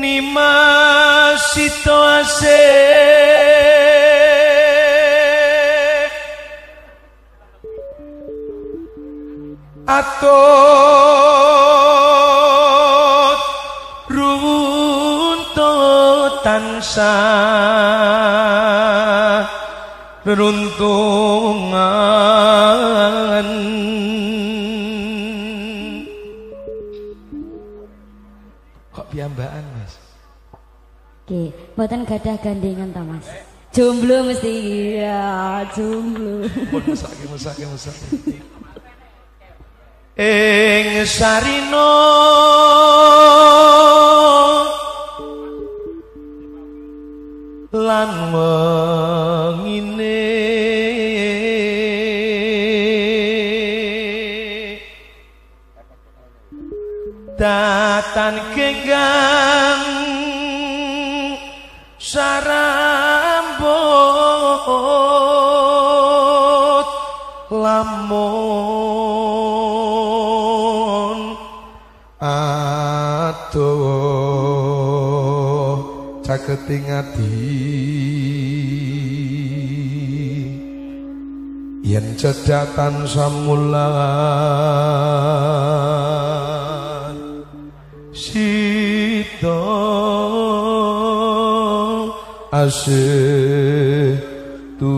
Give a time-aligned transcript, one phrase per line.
[0.01, 2.75] Nimasito asik
[9.85, 10.19] atot
[14.11, 15.63] runtut
[16.43, 18.14] tansah
[20.25, 21.85] runtungan
[28.89, 29.93] kok piambaan mas
[31.25, 33.25] Oke, buatan gadah gandengan ta Mas.
[33.73, 34.53] Jomblo mesti
[35.01, 36.45] ya, jomblo.
[36.69, 38.05] pun mesake mesake mesake
[40.15, 41.91] ing sarino
[47.73, 48.09] lan
[57.45, 59.85] datan kenggang
[62.01, 62.49] sarambut
[67.53, 68.17] lamun
[72.17, 73.69] aduh
[76.25, 77.45] caketing ati
[81.85, 83.85] yen cedatan samulan
[92.69, 94.17] se
[94.79, 94.93] tu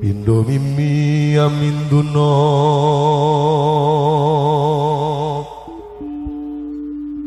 [0.00, 1.38] Pindo mimi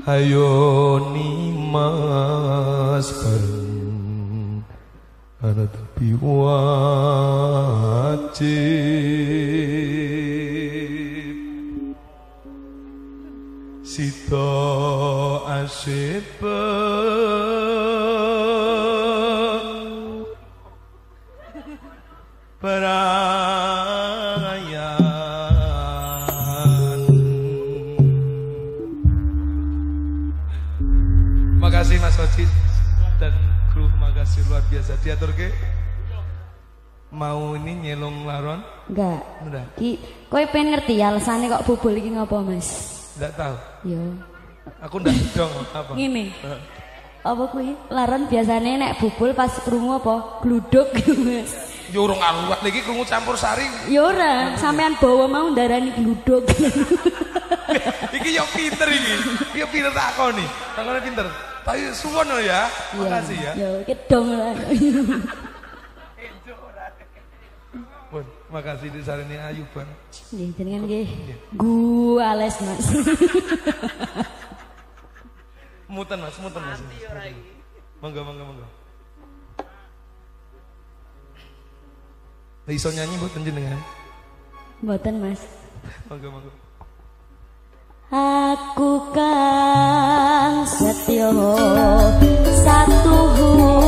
[0.06, 4.62] Hayo nimas bareng.
[5.42, 7.36] Anak tapi wajib
[14.26, 16.26] Sito asip
[22.58, 22.90] perayaan
[31.62, 32.50] Makasih Mas Wajid
[33.22, 33.30] dan
[33.70, 34.98] kru makasih luar biasa.
[35.06, 35.54] Diatur ke
[37.14, 38.66] mau ini nyelong laron?
[38.90, 39.22] Enggak.
[39.78, 40.02] Ki,
[40.34, 42.95] kowe pengen ngerti alasannya kok bubul iki ngopo, Mas?
[43.16, 43.56] Enggak tahu
[43.86, 44.02] Yo.
[44.80, 46.26] aku enggak dong apa Ngene.
[47.26, 47.74] Apa kuwi?
[47.90, 50.46] Laron biasanya nek bubul pas krungu apa?
[50.46, 50.94] Gluduk,
[51.26, 51.74] Mas.
[51.90, 56.46] yo urung aluat lagi krungu campur sari Ya ora, sampean bawa mau ndarani gluduk.
[58.14, 59.16] iki yo pinter iki
[59.58, 61.26] yo pinter tak koni takone pinter
[61.66, 64.54] tapi suwon ya makasih ya Yo, kedong lah.
[68.56, 69.90] Makasih di sarene ayu bang.
[70.32, 71.08] Nggih, jenengan nggih.
[71.60, 71.76] Gu
[72.24, 72.88] ales, Mas.
[75.96, 76.80] mutan mas mutan mas.
[78.04, 78.68] Monggo monggo monggo.
[82.66, 83.80] Lah iso nyanyi buat jenengan?
[84.84, 85.42] Mboten, Mas.
[86.12, 86.52] monggo monggo.
[88.12, 91.32] Aku kang setyo
[92.64, 93.85] satu witin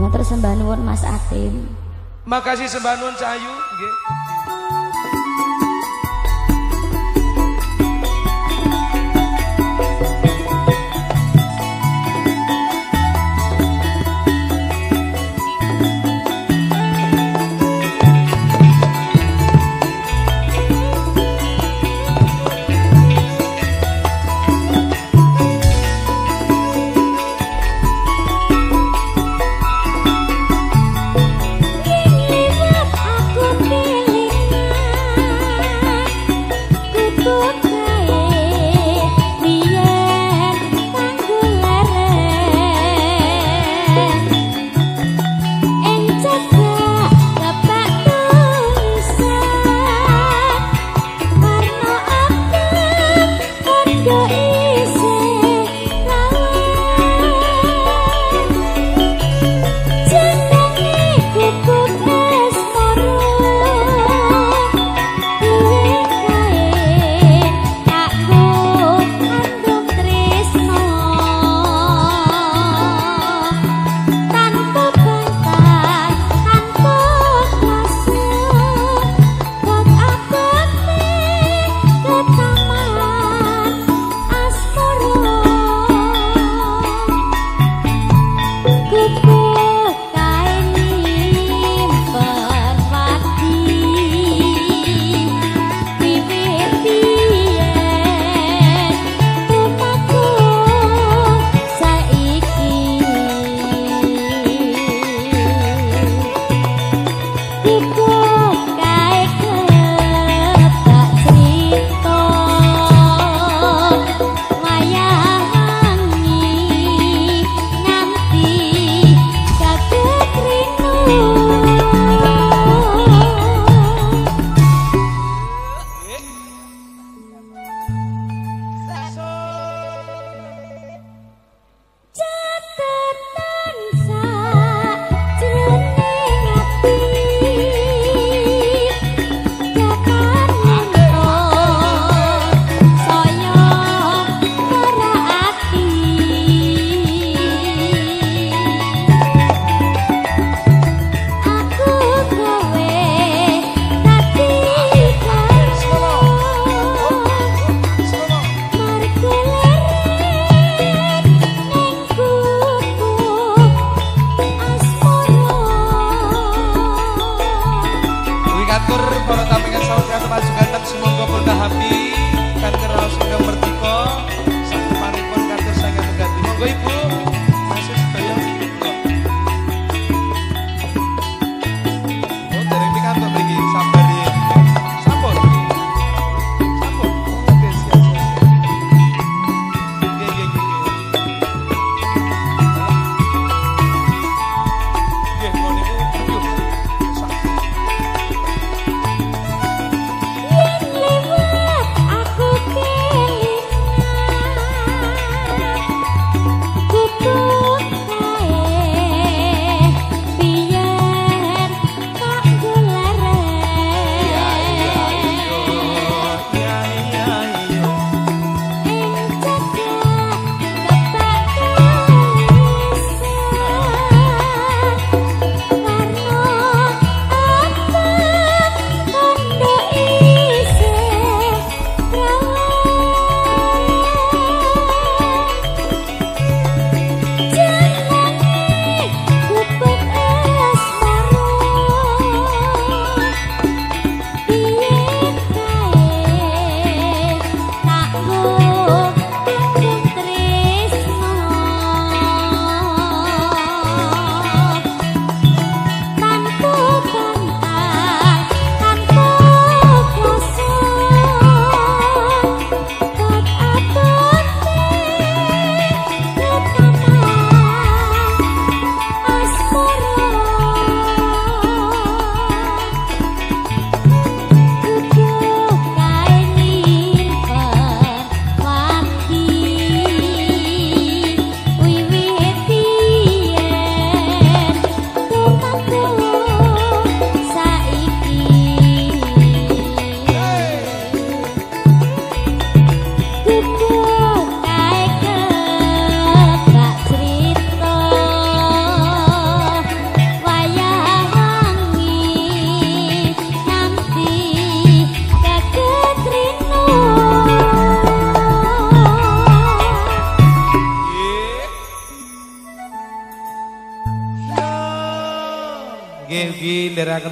[0.00, 1.68] Matur sembah nuwun Mas Atim.
[2.24, 3.94] Makasih sembah nuwun Cahayu nggih.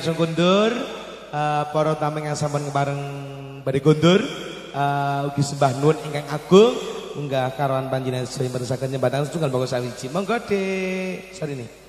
[0.09, 0.73] Sing kundur
[1.29, 3.03] eh, para tamu ingkang sampun bareng
[3.61, 4.25] badhe kundur
[4.73, 6.73] eh, ugi sembah nuwun ingkang agung
[7.13, 10.09] munggah karoan panjenengan sedaya meresaken nyembatan setunggal bagus sawiji.
[10.09, 11.37] Monggo Dik.
[11.37, 11.88] Sarine.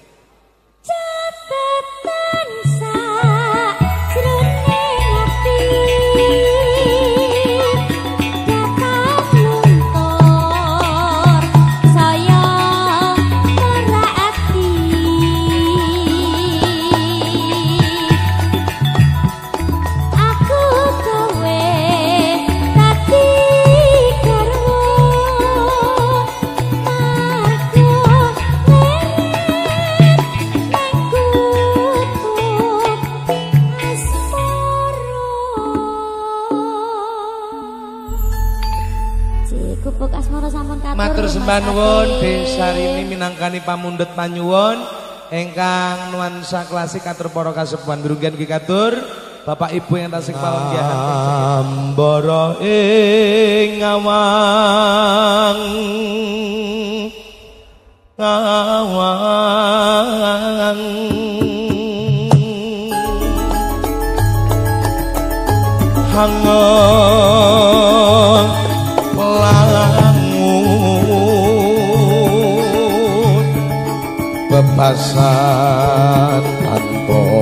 [41.50, 41.58] Katur.
[41.58, 41.66] Matur Mas sembah Ati.
[41.66, 44.78] nuwun Desarini minangkani pamundhut panyuwun
[45.34, 48.94] ingkang nuansa klasik katur para kasepuhan drugian ugi katur
[49.50, 50.94] Bapak Ibu yang tasik palenggihan
[51.66, 55.58] Ambara ing ngawang
[58.20, 59.00] ngawang
[66.14, 67.69] hangat
[74.80, 77.39] bebasan tanpa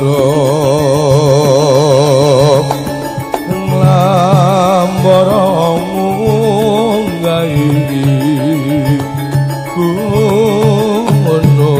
[0.00, 0.16] Mulan
[4.96, 5.84] doro Lamborong
[7.20, 7.60] ngai
[9.68, 11.76] kuno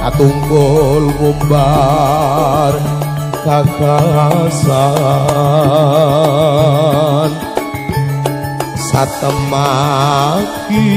[0.00, 2.72] Katumpul mumbar
[3.44, 4.72] kakasan
[8.88, 10.88] satemaki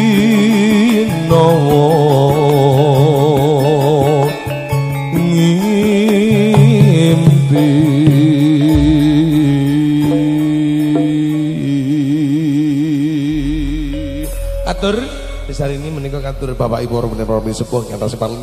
[16.26, 18.42] katur Bapak Ibu Rumenin Romi Sepuh Yang tersepan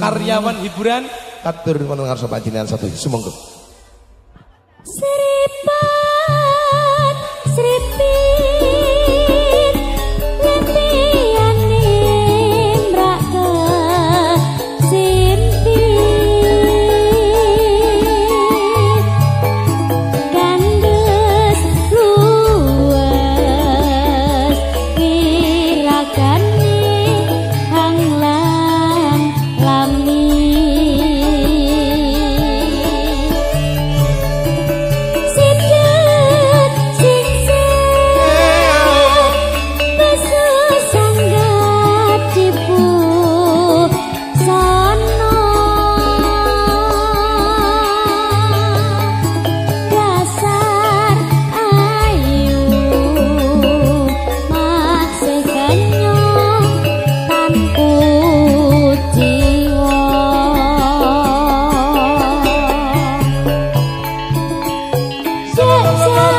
[0.00, 1.04] Karyawan hiburan.
[1.44, 2.88] Katur mendengar sobat jenian satu.
[2.88, 3.28] Semoga
[65.54, 66.31] 谢谢。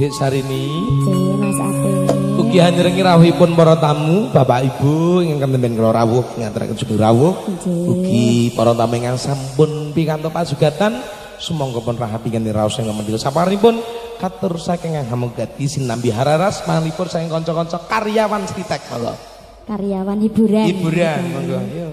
[0.00, 0.64] Dik Sarini.
[1.04, 1.92] Nggih, Mas Ate.
[2.40, 2.56] Ugi
[3.04, 7.36] rawuhipun para tamu, Bapak Ibu ingkang temben kula rawuh ngaturaken sugeng rawuh.
[7.68, 11.04] Ugi para tamu ingkang sampun pikantuk pasugatan,
[11.36, 13.84] sumangga pun rahapi kanthi raos ingkang mendika saparinipun
[14.16, 19.12] katur saking hamugati sinambi hararas manipun saking kanca-kanca karyawan Sritek monggo.
[19.68, 20.64] Karyawan hiburan.
[20.64, 21.60] Hiburan monggo.
[21.76, 21.88] Yo.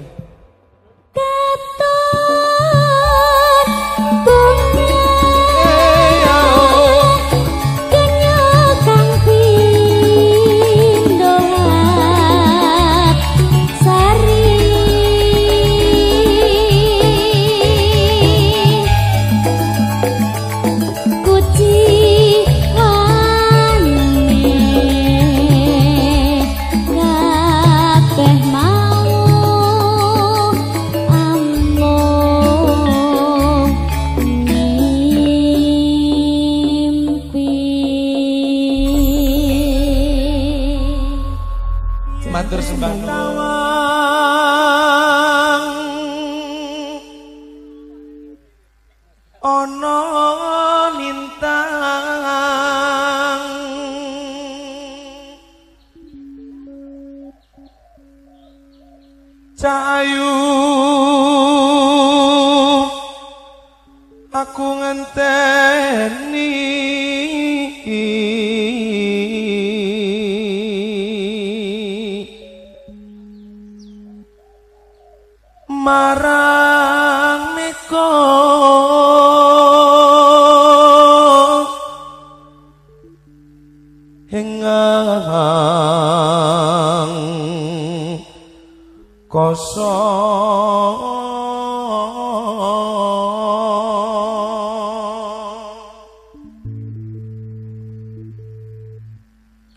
[89.38, 90.97] Kosong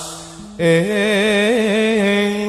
[0.56, 2.48] ing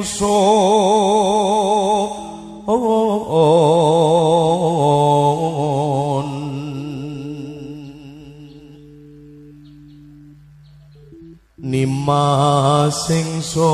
[12.09, 13.69] Nimasing son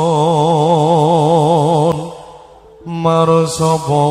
[2.83, 4.03] marsapa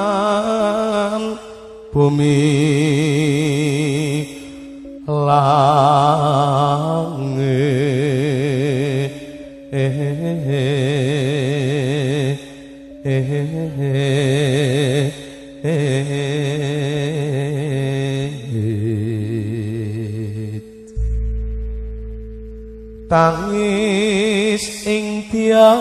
[0.00, 1.40] sinaksenan
[1.88, 2.44] bumi
[5.08, 5.80] langit
[23.08, 25.80] tangis ing tias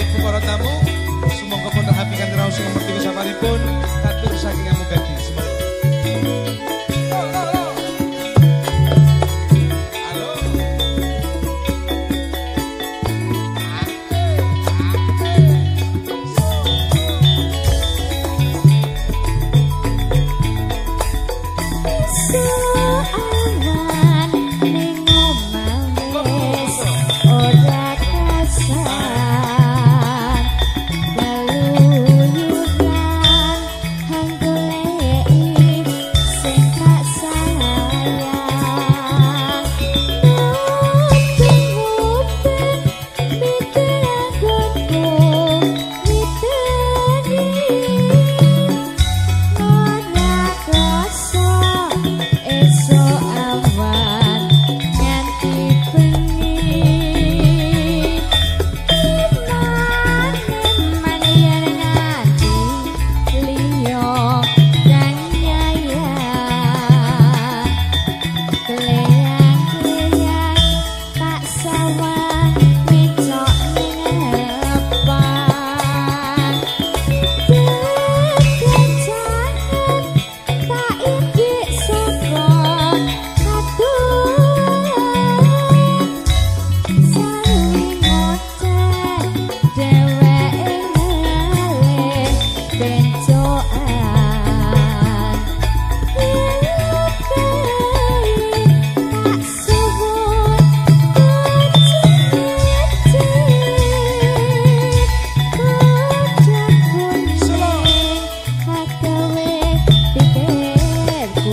[0.00, 0.72] ibu para tamu.
[1.34, 3.77] Semoga pun happy kan raos kemerdekaan saparipun.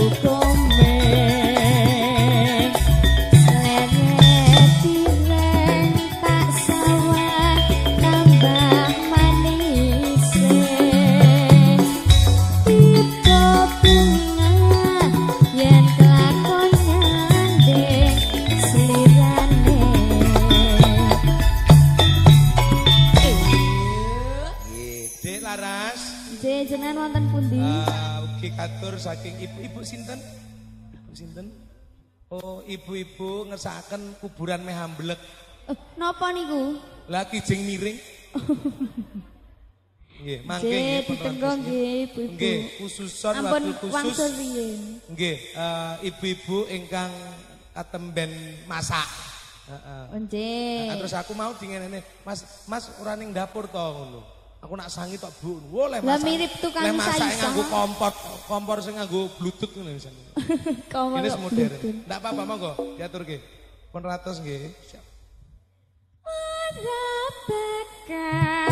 [0.08, 0.35] Coco.
[33.66, 35.18] Ngesaken kuburan meh amblek.
[35.66, 36.78] Eh, napa niku?
[37.10, 37.98] Lah kijing miring.
[40.16, 42.34] Nggih, mangke nggih ditenggo nggih ibu-ibu.
[42.40, 44.16] Nggih, khususon waktu khusus.
[45.12, 47.12] Nggih, uh, ibu-ibu ingkang
[47.76, 48.32] katemben
[48.64, 49.04] masak.
[49.68, 50.04] Heeh.
[50.08, 50.88] Uh, Nggih.
[50.88, 54.24] Nah, terus aku mau dingenene, Mas, Mas ora ning dapur to ngono.
[54.64, 55.60] Aku nak sangi tok Bu.
[55.68, 56.08] Wo le masak.
[56.08, 56.96] Lah mirip tukang sayur.
[56.96, 58.12] Le masak nganggo kompor,
[58.48, 60.26] kompor sing nganggo bluetooth ngono misalnya.
[60.96, 61.20] kompor.
[61.20, 61.72] Ini modern.
[62.08, 63.55] Ndak apa-apa monggo, diaturke.
[63.96, 64.76] Pun ratus nggih.
[64.92, 65.04] Siap.
[66.28, 67.08] Ora
[67.48, 68.68] bakal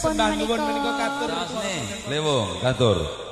[0.00, 1.30] sembah nuwun menika katur.
[2.08, 3.29] Lewung, katur.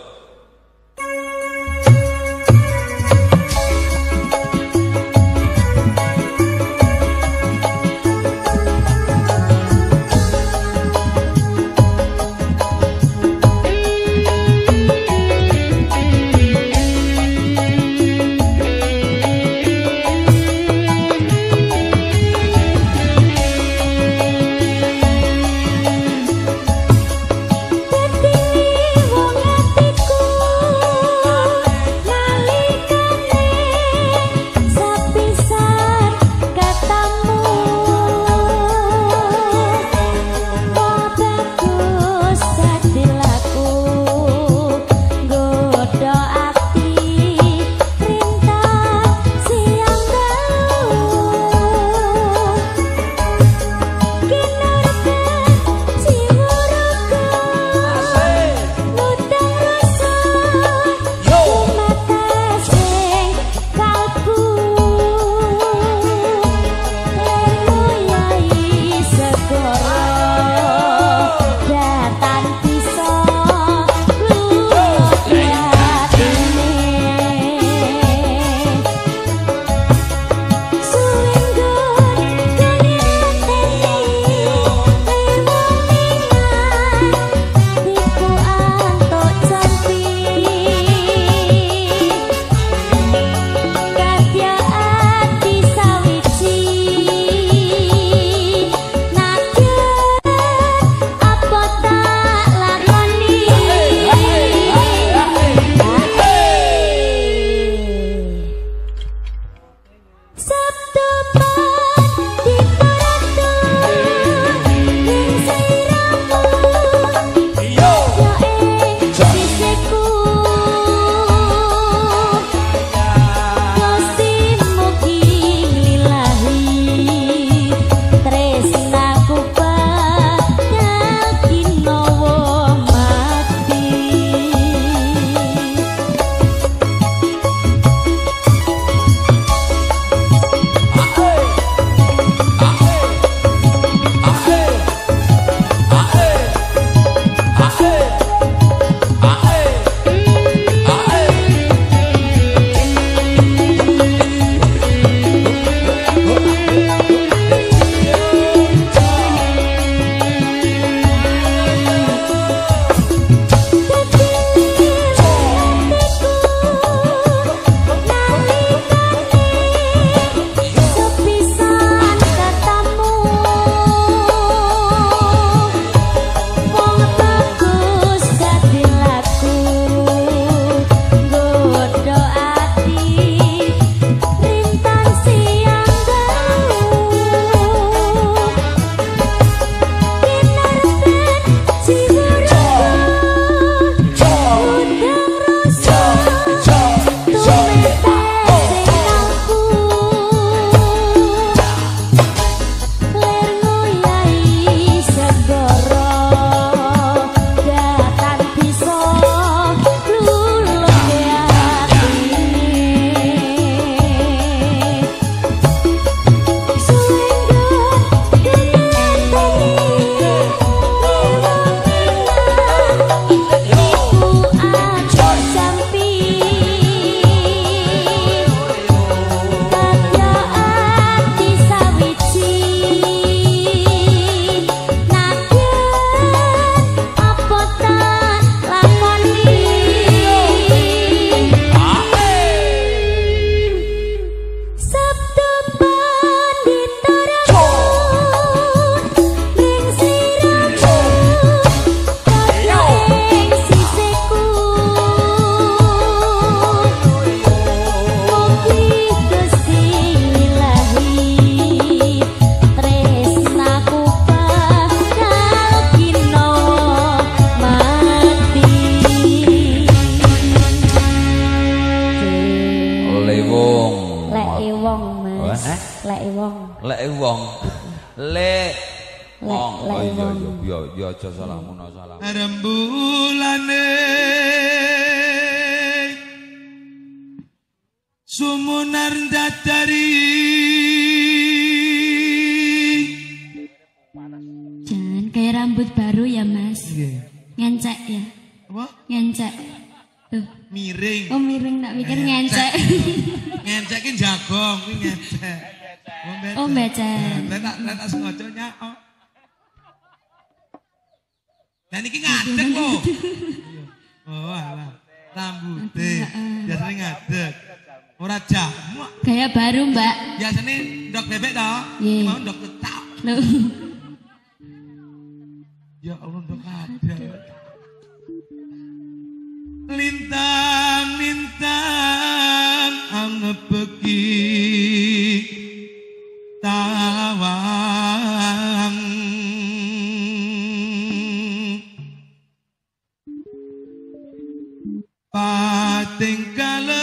[345.33, 346.98] Pa tingkala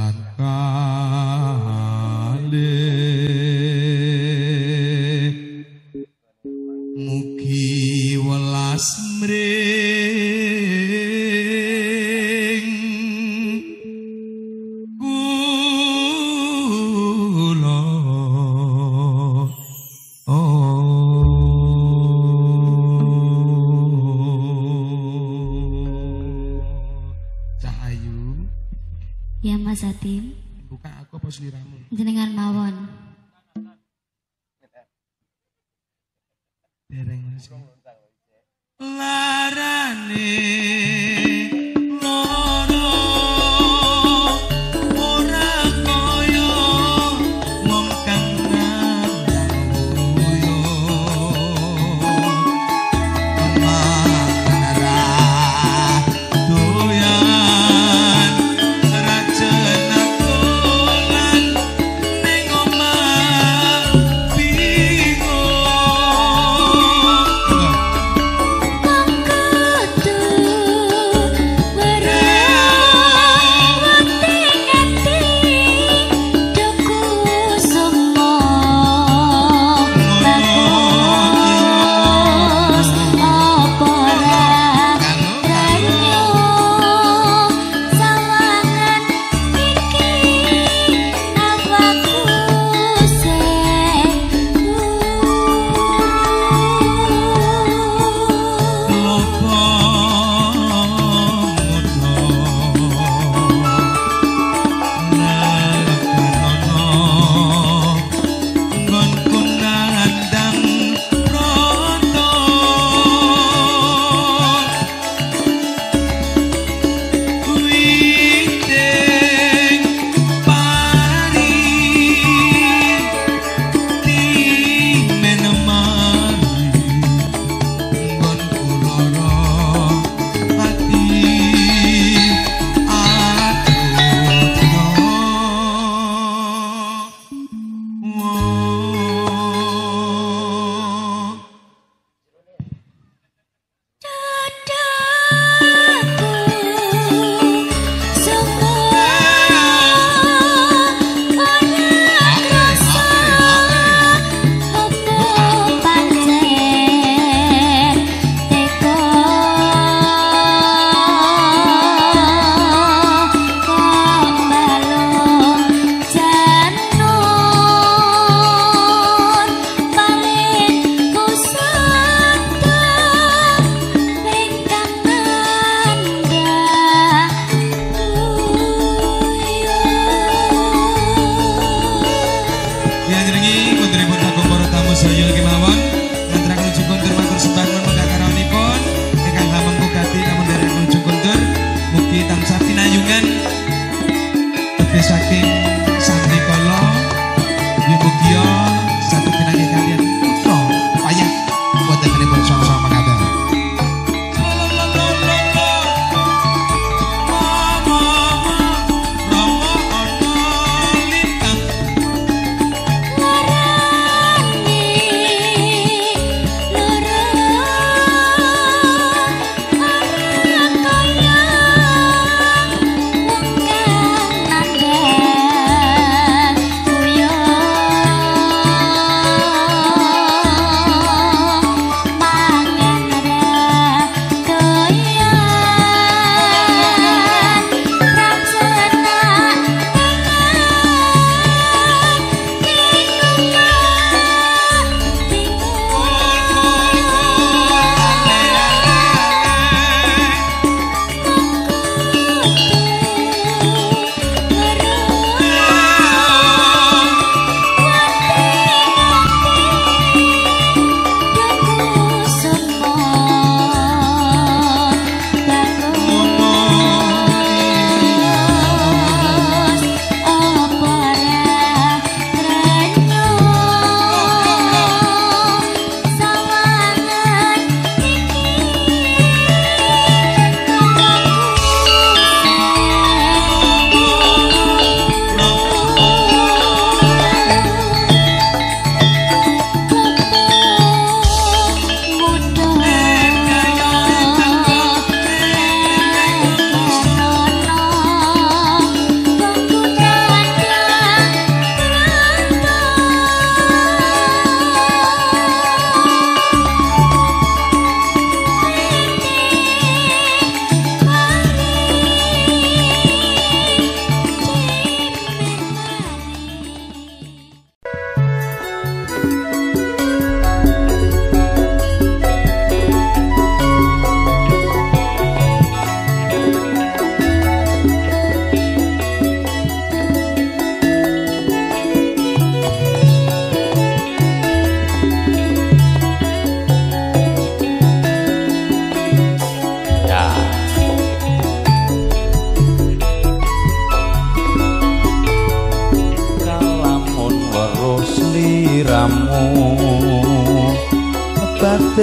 [0.00, 1.19] langkah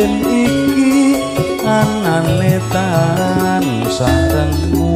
[0.07, 1.19] batin iki
[1.67, 4.89] anane tan sarengmu.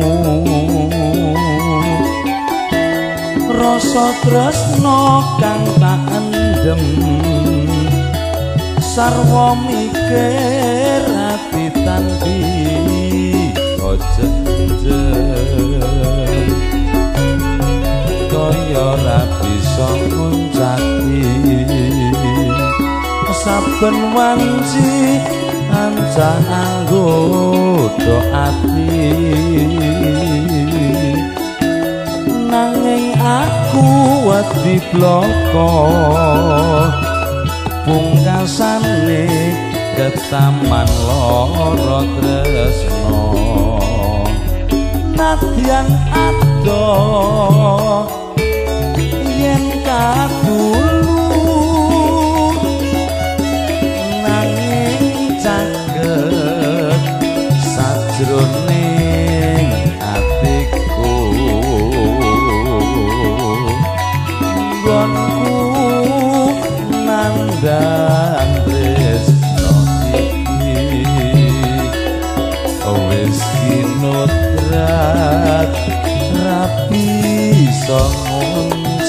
[3.52, 6.84] Rasa tresno kang tak endem
[8.82, 12.40] sarwa mikir ati tanpi
[18.32, 21.22] kaya ora bisa nguncati
[23.34, 25.20] saben wanci
[25.72, 27.08] anca anggo
[28.36, 29.16] ati.
[32.52, 33.88] Nanging aku
[34.28, 35.72] wedi bloko
[37.88, 39.24] pungkasane
[39.96, 43.24] ketaman loro tresno.
[45.16, 46.86] Nadyan ado
[49.42, 51.01] yen kadulu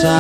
[0.03, 0.19] iya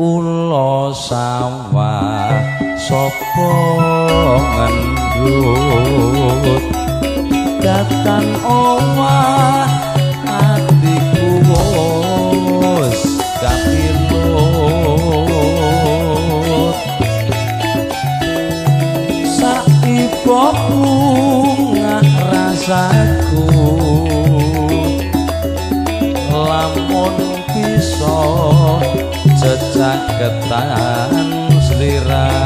[0.00, 2.32] Ulo sawah
[2.80, 3.52] sapa
[4.56, 6.64] ngendut
[7.60, 9.68] Datan omah
[10.24, 11.44] atiku
[22.62, 23.42] rasaku
[26.30, 27.18] lamun
[27.50, 28.22] bisa
[29.34, 31.10] jejak ketan
[31.58, 32.41] sliramu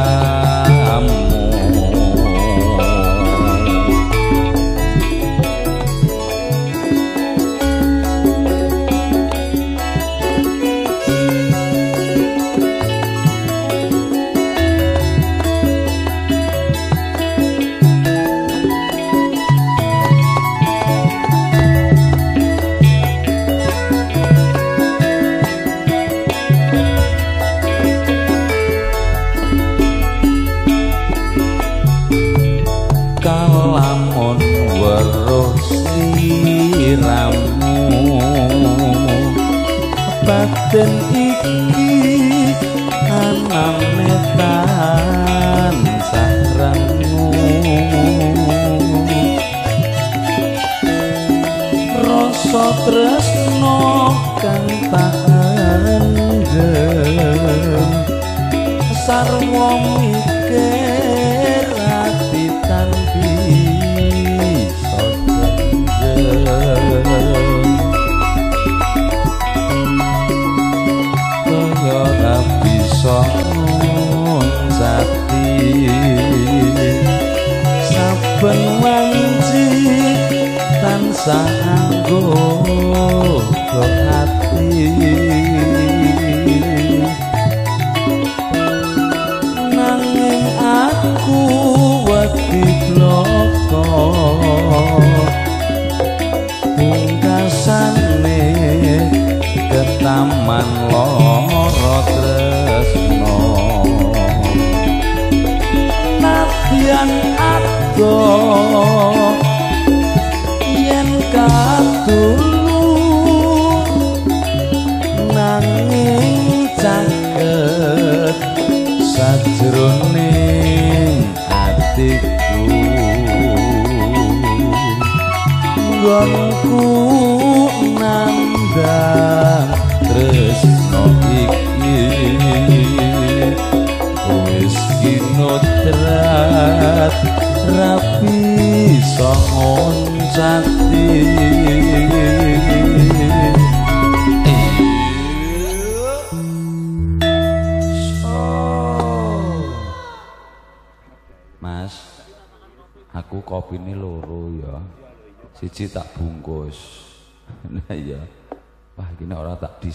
[81.26, 82.55] sanggup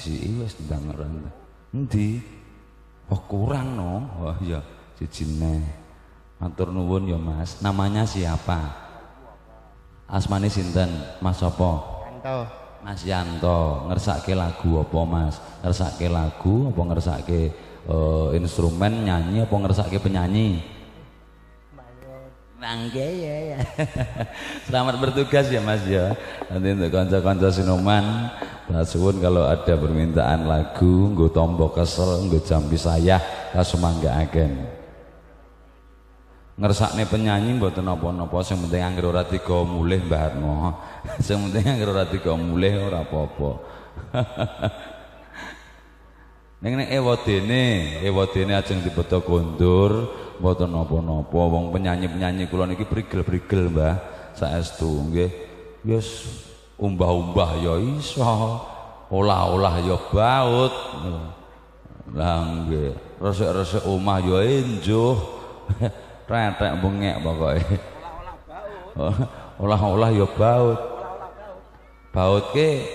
[0.01, 1.05] disiki wis ndang ora.
[1.77, 2.17] Endi?
[3.13, 4.01] Oh, kurang no.
[4.25, 4.57] Wah, iya.
[4.97, 5.61] Siji neh.
[6.41, 7.61] Matur nuwun ya, Mas.
[7.61, 8.57] Namanya siapa?
[10.09, 10.89] Asmane sinten?
[11.21, 12.01] Mas apa?
[12.09, 12.37] Yanto.
[12.81, 15.37] Mas Yanto ngersake lagu apa Mas?
[15.61, 17.39] Ngersake lagu apa ngersake
[17.85, 20.65] eh, instrumen nyanyi apa ngersake penyanyi?
[22.61, 23.59] Nangge ya ya.
[24.69, 26.13] Selamat bertugas ya Mas ya.
[26.45, 28.29] Nanti untuk kanca-kanca sinuman,
[28.85, 33.17] suwun kalau ada permintaan lagu, nggo tombo kesel, nggo jampi saya,
[33.57, 34.77] kasumanggaaken.
[36.61, 40.77] Ngersakne penyanyi mboten napa-napa, sing penting anggere ora tiga mulih Mbah Harno.
[41.25, 43.51] Sing penting anggere ora tiga mulih ora apa-apa.
[46.61, 51.33] Ning nek ewadene, ewadene ajeng dibeto kondur, mboten napa-napa.
[51.33, 53.97] Wong penyanyi-penyanyi kula niki prigel-prigel, Mbah.
[54.37, 55.31] Saestu nggih.
[55.81, 56.29] Wis
[56.77, 58.21] umbah-umbah ya iso.
[59.09, 60.73] Olah-olah ya baut.
[62.13, 65.17] Lah nggih, resik-resik omah ya enjuh.
[66.29, 67.57] Retek bengek pokoke.
[69.65, 70.79] Olah-olah ya baut.
[72.13, 72.85] Baut ke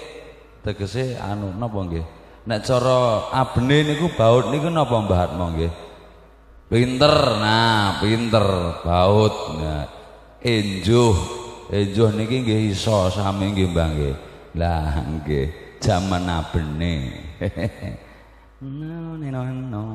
[0.63, 2.16] tegese anu napa nggih?
[2.47, 5.73] Nek cara abene niku baut niku napa Mbah Atmo nggih?
[6.71, 7.43] Pinter.
[7.43, 8.47] Nah, pinter
[8.87, 9.35] baut.
[9.59, 9.91] Nah,
[10.39, 11.15] enjuh.
[11.75, 14.15] Enjuh niki nggih iso sami nggih Mbah nggih.
[14.63, 16.95] Lah nggih, jaman abene.
[18.63, 19.87] no, no, no.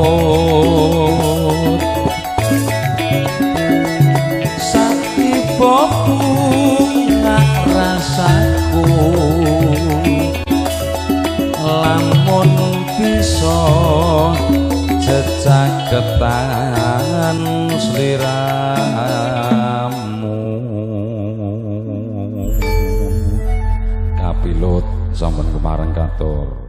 [4.56, 8.88] sakti bungah rasaku
[11.60, 12.52] lamun
[12.96, 13.60] bisa
[15.04, 16.56] cecaketan
[17.76, 19.31] sliramu
[25.22, 26.61] sampun kemareng katur